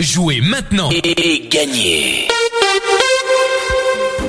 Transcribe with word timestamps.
Jouez 0.00 0.40
maintenant 0.40 0.90
et 0.90 1.48
gagnez 1.48 2.26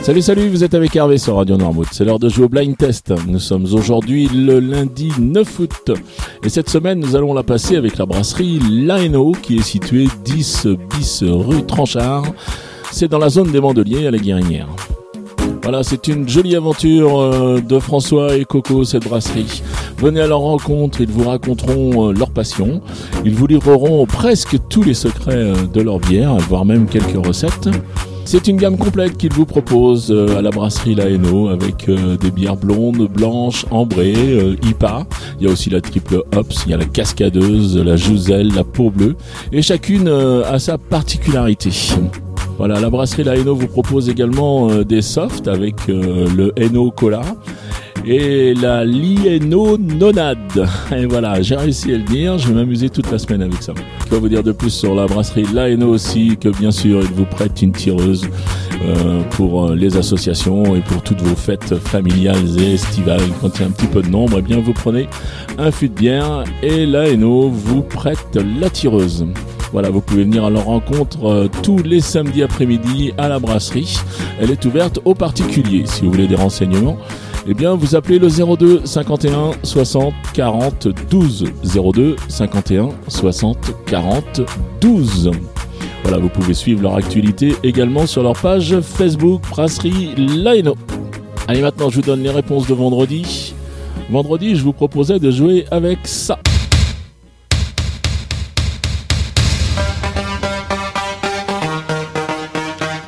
Salut 0.03 0.21
salut, 0.21 0.47
vous 0.47 0.63
êtes 0.63 0.75
avec 0.75 0.95
Hervé 0.95 1.17
sur 1.17 1.38
Radio 1.38 1.57
Noirmouth. 1.57 1.88
C'est 1.91 2.05
l'heure 2.05 2.19
de 2.19 2.29
jouer 2.29 2.45
au 2.45 2.49
blind 2.49 2.77
test. 2.77 3.11
Nous 3.27 3.39
sommes 3.39 3.65
aujourd'hui 3.73 4.28
le 4.28 4.59
lundi 4.59 5.12
9 5.17 5.59
août. 5.59 5.91
Et 6.43 6.49
cette 6.49 6.70
semaine, 6.70 6.99
nous 6.99 7.15
allons 7.15 7.33
la 7.33 7.41
passer 7.41 7.78
avec 7.78 7.97
la 7.97 8.05
brasserie 8.05 8.59
Laeno 8.59 9.31
qui 9.31 9.57
est 9.57 9.63
située 9.63 10.07
10 10.23 10.67
bis 10.96 11.23
rue 11.23 11.66
Tranchard. 11.66 12.26
C'est 12.92 13.08
dans 13.08 13.18
la 13.18 13.29
zone 13.29 13.52
des 13.52 13.60
Mandeliers 13.60 14.06
à 14.06 14.12
la 14.12 14.20
Guérinière. 14.20 14.68
Voilà, 15.66 15.82
c'est 15.82 16.08
une 16.08 16.30
jolie 16.30 16.55
aventure 16.55 17.20
euh, 17.20 17.59
de 17.59 17.80
François 17.80 18.38
et 18.38 18.45
Coco, 18.45 18.84
cette 18.84 19.05
brasserie. 19.05 19.64
Venez 19.98 20.22
à 20.22 20.27
leur 20.27 20.41
rencontre, 20.41 21.02
ils 21.02 21.09
vous 21.09 21.27
raconteront 21.27 22.09
euh, 22.09 22.14
leur 22.14 22.30
passion. 22.30 22.84
Ils 23.26 23.34
vous 23.34 23.48
livreront 23.48 24.05
presque 24.05 24.59
tous 24.70 24.84
les 24.84 24.94
secrets 24.94 25.34
euh, 25.34 25.55
de 25.66 25.82
leur 25.82 25.98
bière, 25.98 26.36
voire 26.38 26.66
même 26.66 26.86
quelques 26.86 27.26
recettes. 27.26 27.68
C'est 28.26 28.48
une 28.48 28.58
gamme 28.58 28.78
complète 28.78 29.18
qu'ils 29.18 29.34
vous 29.34 29.48
proposent 29.48 30.12
à 30.12 30.44
la 30.44 30.52
brasserie 30.52 30.94
Laeno 30.94 31.48
avec 31.48 31.90
des 31.90 32.32
bières 32.32 32.58
blondes, 32.58 33.08
blanches, 33.08 33.66
ambrées, 33.72 34.58
IPA. 34.64 35.08
Il 35.40 35.45
y 35.45 35.50
a 35.50 35.52
aussi 35.52 35.72
la 35.72 35.82
triple 35.82 36.23
hops, 36.36 36.64
il 36.66 36.72
y 36.72 36.73
a 36.76 36.78
la 36.78 36.86
cascadeuse, 36.86 37.78
la 37.78 37.95
jouzelle, 37.95 38.52
la 38.54 38.64
peau 38.64 38.90
bleue. 38.90 39.16
Et 39.52 39.62
chacune 39.62 40.08
a 40.08 40.58
sa 40.58 40.80
particularité. 40.80 41.70
Voilà, 42.58 42.80
la 42.80 42.90
brasserie 42.90 43.23
La 43.23 43.36
Haino 43.36 43.54
vous 43.54 43.68
propose 43.68 44.09
également 44.09 44.70
euh, 44.70 44.86
des 44.86 45.02
softs 45.02 45.48
avec 45.48 45.76
euh, 45.90 46.27
le 46.36 46.54
Eno 46.58 46.90
Cola 46.90 47.22
et 48.05 48.54
la 48.54 48.86
Lieno 48.86 49.78
Nonade. 49.78 50.66
Et 50.95 51.05
voilà, 51.05 51.41
j'ai 51.41 51.55
réussi 51.55 51.94
à 51.94 51.98
le 51.98 52.04
dire, 52.04 52.38
je 52.38 52.48
vais 52.48 52.54
m'amuser 52.54 52.90
toute 52.90 53.12
la 53.12 53.20
semaine 53.20 53.41
avec 53.41 53.62
ça. 53.62 53.73
Je 54.05 54.12
vais 54.12 54.20
vous 54.20 54.30
dire 54.30 54.41
de 54.41 54.54
plus 54.54 54.70
sur 54.70 54.95
la 54.95 55.05
brasserie 55.05 55.45
Laeno 55.54 55.90
aussi, 55.90 56.38
que 56.38 56.50
bien 56.50 56.72
sûr, 56.72 57.02
il 57.02 57.14
vous 57.14 57.26
prête 57.26 57.62
une 57.62 57.73
tireuse 57.73 58.26
euh, 58.86 59.22
pour 59.31 59.72
les 59.72 59.98
associations 59.98 60.76
et 60.76 60.81
pour 60.81 61.02
toutes 61.02 61.22
vos 61.22 61.36
fêtes 61.36 61.76
familiales 61.76 62.59
et 62.59 62.76
estivales? 62.76 63.20
Quand 63.42 63.50
il 63.58 63.61
y 63.61 63.64
a 63.66 63.67
un 63.67 63.72
petit 63.72 63.88
peu 63.88 64.02
de 64.02 64.09
nombre, 64.09 64.38
eh 64.39 64.42
bien, 64.42 64.59
vous 64.59 64.73
prenez 64.73 65.09
un 65.58 65.72
fût 65.72 65.89
de 65.89 65.95
bière 65.95 66.45
et 66.64 66.86
Laeno 66.86 67.50
vous 67.50 67.81
prête 67.81 68.39
la 68.61 68.70
tireuse. 68.70 69.26
Voilà, 69.71 69.89
vous 69.89 70.02
pouvez 70.02 70.23
venir 70.23 70.45
à 70.45 70.49
leur 70.49 70.66
rencontre 70.66 71.25
euh, 71.25 71.49
tous 71.63 71.80
les 71.80 71.99
samedis 71.99 72.44
après-midi 72.44 73.13
à 73.17 73.27
la 73.27 73.39
brasserie. 73.39 73.97
Elle 74.39 74.52
est 74.52 74.63
ouverte 74.66 74.99
aux 75.05 75.13
particuliers. 75.13 75.83
Si 75.85 76.03
vous 76.03 76.11
voulez 76.11 76.27
des 76.27 76.35
renseignements, 76.35 76.97
eh 77.47 77.53
bien, 77.53 77.75
vous 77.75 77.95
appelez 77.95 78.19
le 78.19 78.30
02 78.30 78.81
51 78.86 79.52
60 79.63 80.13
40 80.33 80.88
12. 81.09 81.45
02 81.63 82.16
51 82.27 82.89
60 83.08 83.58
40 83.86 84.41
12. 84.81 85.31
Voilà, 86.03 86.17
vous 86.19 86.30
pouvez 86.30 86.53
suivre 86.53 86.81
leur 86.81 86.95
actualité 86.95 87.55
également 87.63 88.05
sur 88.05 88.23
leur 88.23 88.33
page 88.33 88.80
Facebook 88.80 89.41
Brasserie 89.49 90.13
Laino. 90.16 90.75
Allez, 91.47 91.61
maintenant, 91.61 91.89
je 91.89 91.97
vous 91.97 92.02
donne 92.02 92.23
les 92.23 92.30
réponses 92.30 92.67
de 92.67 92.73
vendredi. 92.73 93.53
Vendredi, 94.09 94.55
je 94.55 94.63
vous 94.63 94.73
proposais 94.73 95.19
de 95.19 95.31
jouer 95.31 95.66
avec 95.71 95.99
ça. 96.05 96.39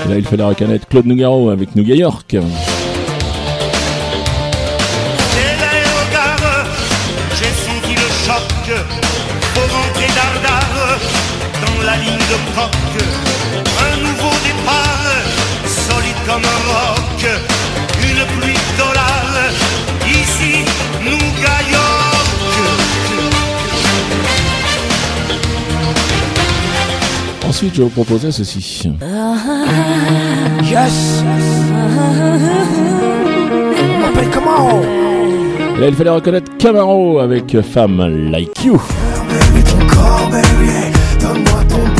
Là, 0.07 0.17
il 0.17 0.23
fallait 0.23 0.43
reconnaître 0.43 0.87
Claude 0.87 1.05
Nougaro 1.05 1.49
avec 1.49 1.75
Nougat 1.75 1.95
York. 1.95 2.35
Un 13.79 13.97
nouveau 14.01 14.35
départ, 14.43 15.05
solide 15.65 16.15
comme 16.25 16.43
un. 16.43 17.56
Ensuite, 27.57 27.73
je 27.73 27.81
vais 27.81 27.85
vous 27.85 27.89
proposer 27.89 28.31
ceci. 28.31 28.87
Yes 30.61 31.23
comment? 34.31 34.81
Et 35.75 35.79
là, 35.79 35.87
il 35.87 35.95
fallait 35.95 36.11
reconnaître 36.11 36.55
Camaro 36.59 37.17
avec 37.17 37.59
Femme 37.61 38.29
Like 38.29 38.63
You. 38.63 38.79
Baby, 39.27 39.63
ton 39.63 39.87
corps, 39.87 40.29
baby, 40.29 40.69
hey. 40.69 40.91
Donne-moi 41.19 41.63
ton 41.67 41.96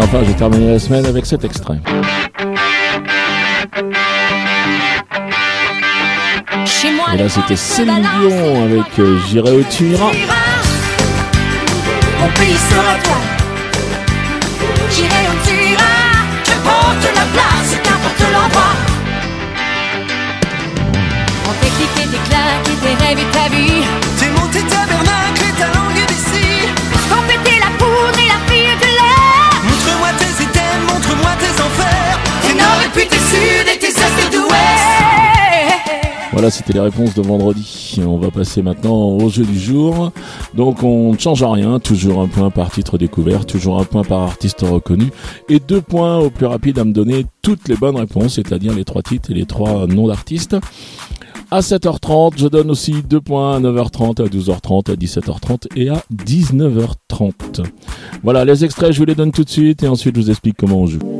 enfin, 0.00 0.20
j'ai 0.26 0.34
terminé 0.34 0.72
la 0.72 0.78
semaine 0.78 1.06
avec 1.06 1.26
cet 1.26 1.44
extrait. 1.44 1.78
Chez 6.66 6.92
moi, 6.92 7.06
Et 7.14 7.18
là, 7.18 7.28
c'était 7.28 7.56
Céline 7.56 8.06
Dion 8.20 8.64
avec 8.64 8.98
euh, 8.98 9.18
J'irai 9.28 9.56
où 9.56 9.64
tu 9.64 9.84
iras. 9.86 10.12
Mon 12.20 12.28
pays 12.28 12.56
sera 12.70 12.94
toi. 13.02 13.16
J'irai 14.92 15.22
où 15.30 15.46
tu 15.46 15.54
iras. 15.72 15.82
Je 16.44 16.52
porte 16.62 17.04
la 17.14 17.26
place, 17.32 17.76
qu'importe 17.82 18.20
l'endroit. 18.32 18.74
On 21.48 21.52
t'éclipse 21.62 21.94
tes 21.94 22.30
claques 22.30 22.68
et 22.72 22.76
tes 22.84 23.04
rêves 23.04 23.18
et 23.18 23.30
ta 23.32 23.48
vie. 23.54 23.77
Voilà, 36.38 36.52
c'était 36.52 36.72
les 36.72 36.80
réponses 36.80 37.14
de 37.14 37.22
vendredi. 37.22 38.00
On 38.06 38.16
va 38.16 38.30
passer 38.30 38.62
maintenant 38.62 39.08
au 39.08 39.28
jeu 39.28 39.44
du 39.44 39.58
jour. 39.58 40.12
Donc 40.54 40.84
on 40.84 41.12
ne 41.12 41.18
change 41.18 41.42
rien, 41.42 41.80
toujours 41.80 42.20
un 42.20 42.28
point 42.28 42.50
par 42.50 42.70
titre 42.70 42.96
découvert, 42.96 43.44
toujours 43.44 43.80
un 43.80 43.84
point 43.84 44.04
par 44.04 44.20
artiste 44.20 44.60
reconnu 44.60 45.10
et 45.48 45.58
deux 45.58 45.80
points 45.80 46.18
au 46.18 46.30
plus 46.30 46.46
rapide 46.46 46.78
à 46.78 46.84
me 46.84 46.92
donner 46.92 47.26
toutes 47.42 47.66
les 47.68 47.74
bonnes 47.74 47.96
réponses, 47.96 48.36
c'est-à-dire 48.36 48.72
les 48.72 48.84
trois 48.84 49.02
titres 49.02 49.32
et 49.32 49.34
les 49.34 49.46
trois 49.46 49.88
noms 49.88 50.06
d'artistes. 50.06 50.56
À 51.50 51.58
7h30, 51.58 52.34
je 52.36 52.46
donne 52.46 52.70
aussi 52.70 53.02
deux 53.02 53.20
points 53.20 53.56
à 53.56 53.60
9h30, 53.60 54.22
à 54.22 54.28
12h30, 54.28 54.92
à 54.92 54.94
17h30 54.94 55.66
et 55.74 55.88
à 55.88 56.04
19h30. 56.14 57.64
Voilà, 58.22 58.44
les 58.44 58.64
extraits, 58.64 58.92
je 58.92 58.98
vous 58.98 59.06
les 59.06 59.16
donne 59.16 59.32
tout 59.32 59.42
de 59.44 59.50
suite 59.50 59.82
et 59.82 59.88
ensuite 59.88 60.14
je 60.14 60.20
vous 60.20 60.30
explique 60.30 60.56
comment 60.56 60.82
on 60.82 60.86
joue. 60.86 61.17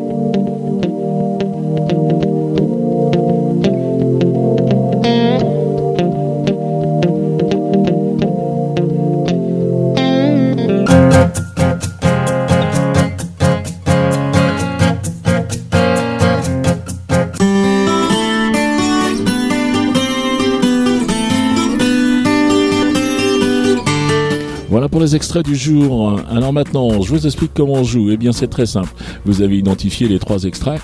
Voilà 24.79 24.89
pour 24.89 25.01
les 25.01 25.17
extraits 25.17 25.45
du 25.45 25.57
jour. 25.57 26.21
Alors 26.31 26.53
maintenant, 26.53 27.03
je 27.03 27.11
vous 27.11 27.27
explique 27.27 27.51
comment 27.53 27.73
on 27.73 27.83
joue. 27.83 28.13
Eh 28.13 28.17
bien, 28.17 28.31
c'est 28.31 28.47
très 28.47 28.65
simple. 28.65 28.91
Vous 29.25 29.43
avez 29.43 29.59
identifié 29.59 30.07
les 30.07 30.21
trois 30.21 30.45
extraits. 30.45 30.81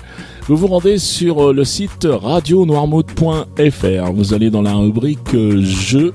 Vous 0.49 0.57
vous 0.57 0.67
rendez 0.67 0.97
sur 0.97 1.41
euh, 1.41 1.53
le 1.53 1.63
site 1.63 2.05
radionoirmouth.fr. 2.05 4.11
Vous 4.13 4.33
allez 4.33 4.49
dans 4.49 4.63
la 4.63 4.73
rubrique 4.73 5.33
euh, 5.33 5.61
jeux, 5.61 6.13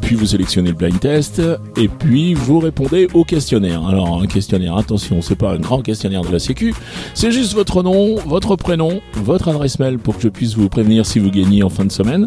puis 0.00 0.14
vous 0.14 0.26
sélectionnez 0.26 0.68
le 0.68 0.76
blind 0.76 1.00
test, 1.00 1.42
et 1.76 1.88
puis 1.88 2.34
vous 2.34 2.60
répondez 2.60 3.08
au 3.14 3.24
questionnaire. 3.24 3.84
Alors, 3.84 4.22
un 4.22 4.28
questionnaire, 4.28 4.76
attention, 4.76 5.20
c'est 5.20 5.34
pas 5.34 5.54
un 5.54 5.58
grand 5.58 5.82
questionnaire 5.82 6.22
de 6.22 6.30
la 6.30 6.38
Sécu. 6.38 6.72
C'est 7.14 7.32
juste 7.32 7.54
votre 7.54 7.82
nom, 7.82 8.14
votre 8.26 8.54
prénom, 8.54 9.00
votre 9.14 9.48
adresse 9.48 9.80
mail 9.80 9.98
pour 9.98 10.18
que 10.18 10.22
je 10.22 10.28
puisse 10.28 10.54
vous 10.54 10.68
prévenir 10.68 11.04
si 11.04 11.18
vous 11.18 11.32
gagnez 11.32 11.64
en 11.64 11.68
fin 11.68 11.84
de 11.84 11.90
semaine. 11.90 12.26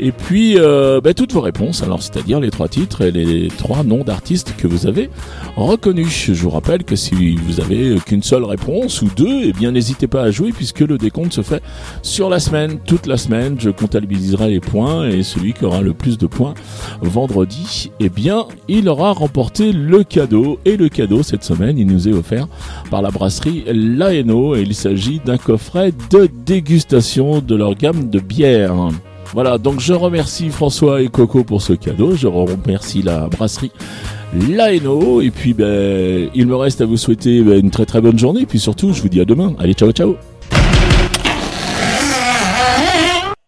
Et 0.00 0.12
puis, 0.12 0.58
euh, 0.58 1.00
bah, 1.00 1.14
toutes 1.14 1.32
vos 1.32 1.40
réponses, 1.40 1.82
alors 1.82 2.02
c'est-à-dire 2.02 2.40
les 2.40 2.50
trois 2.50 2.68
titres 2.68 3.02
et 3.02 3.10
les 3.10 3.48
trois 3.48 3.84
noms 3.84 4.02
d'artistes 4.02 4.54
que 4.56 4.66
vous 4.66 4.86
avez 4.86 5.08
reconnus. 5.56 6.30
Je 6.32 6.42
vous 6.42 6.50
rappelle 6.50 6.84
que 6.84 6.96
si 6.96 7.36
vous 7.36 7.60
avez 7.60 7.96
qu'une 8.04 8.22
seule 8.22 8.44
réponse 8.44 9.02
ou 9.02 9.08
deux, 9.16 9.42
eh 9.44 9.52
bien 9.52 9.70
n'hésitez 9.70 10.06
pas 10.06 10.22
à 10.22 10.30
jouer 10.30 10.50
puisque 10.52 10.80
le 10.80 10.98
décompte 10.98 11.32
se 11.32 11.42
fait 11.42 11.62
sur 12.02 12.28
la 12.28 12.40
semaine, 12.40 12.78
toute 12.84 13.06
la 13.06 13.16
semaine. 13.16 13.56
Je 13.58 13.70
comptabiliserai 13.70 14.50
les 14.50 14.60
points 14.60 15.08
et 15.08 15.22
celui 15.22 15.52
qui 15.52 15.64
aura 15.64 15.80
le 15.80 15.94
plus 15.94 16.18
de 16.18 16.26
points 16.26 16.54
vendredi, 17.00 17.90
eh 18.00 18.08
bien 18.08 18.46
il 18.68 18.88
aura 18.88 19.12
remporté 19.12 19.72
le 19.72 20.02
cadeau. 20.02 20.58
Et 20.64 20.76
le 20.76 20.88
cadeau 20.88 21.22
cette 21.22 21.44
semaine, 21.44 21.78
il 21.78 21.86
nous 21.86 22.08
est 22.08 22.12
offert 22.12 22.48
par 22.90 23.02
la 23.02 23.10
brasserie 23.10 23.64
Laeno 23.66 24.56
et 24.56 24.62
il 24.62 24.74
s'agit 24.74 25.20
d'un 25.24 25.38
coffret 25.38 25.92
de 26.10 26.28
dégustation 26.44 27.40
de 27.40 27.54
leur 27.54 27.74
gamme 27.74 28.10
de 28.10 28.18
bières. 28.18 28.90
Voilà, 29.34 29.58
donc 29.58 29.80
je 29.80 29.92
remercie 29.92 30.48
François 30.50 31.02
et 31.02 31.08
Coco 31.08 31.42
pour 31.42 31.60
ce 31.60 31.72
cadeau. 31.72 32.14
Je 32.14 32.28
remercie 32.28 33.02
la 33.02 33.26
brasserie 33.26 33.72
Laeno. 34.32 35.20
Et 35.20 35.32
puis, 35.32 35.54
ben, 35.54 36.30
il 36.34 36.46
me 36.46 36.54
reste 36.54 36.80
à 36.80 36.86
vous 36.86 36.96
souhaiter 36.96 37.42
ben, 37.42 37.58
une 37.58 37.70
très 37.70 37.84
très 37.84 38.00
bonne 38.00 38.18
journée. 38.18 38.42
Et 38.42 38.46
puis 38.46 38.60
surtout, 38.60 38.92
je 38.92 39.02
vous 39.02 39.08
dis 39.08 39.20
à 39.20 39.24
demain. 39.24 39.54
Allez, 39.58 39.74
ciao, 39.74 39.90
ciao. 39.90 40.14